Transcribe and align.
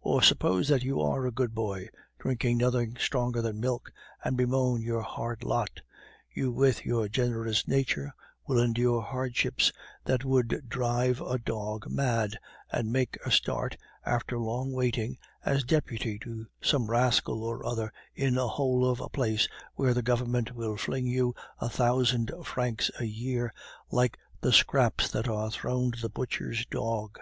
Or 0.00 0.22
suppose 0.24 0.66
that 0.70 0.82
you 0.82 1.00
are 1.00 1.24
a 1.24 1.30
good 1.30 1.54
boy, 1.54 1.86
drink 2.18 2.42
nothing 2.44 2.96
stronger 2.98 3.40
than 3.40 3.60
milk, 3.60 3.92
and 4.24 4.36
bemoan 4.36 4.82
your 4.82 5.02
hard 5.02 5.44
lot; 5.44 5.82
you, 6.34 6.50
with 6.50 6.84
your 6.84 7.08
generous 7.08 7.68
nature, 7.68 8.12
will 8.48 8.58
endure 8.58 9.00
hardships 9.00 9.70
that 10.04 10.24
would 10.24 10.68
drive 10.68 11.20
a 11.20 11.38
dog 11.38 11.88
mad, 11.88 12.40
and 12.72 12.90
make 12.90 13.18
a 13.24 13.30
start, 13.30 13.76
after 14.04 14.36
long 14.36 14.72
waiting, 14.72 15.16
as 15.44 15.62
deputy 15.62 16.18
to 16.22 16.48
some 16.60 16.90
rascal 16.90 17.44
or 17.44 17.64
other 17.64 17.92
in 18.16 18.36
a 18.36 18.48
hole 18.48 18.84
of 18.84 18.98
a 19.00 19.08
place 19.08 19.46
where 19.76 19.94
the 19.94 20.02
Government 20.02 20.56
will 20.56 20.76
fling 20.76 21.06
you 21.06 21.36
a 21.60 21.68
thousand 21.68 22.32
francs 22.44 22.90
a 22.98 23.04
year 23.04 23.54
like 23.92 24.18
the 24.40 24.50
scraps 24.52 25.08
that 25.12 25.28
are 25.28 25.52
thrown 25.52 25.92
to 25.92 26.00
the 26.02 26.08
butcher's 26.10 26.66
dog. 26.66 27.20